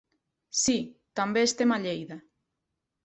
[0.61, 0.77] Sí,
[1.21, 2.19] també estem a Lleida.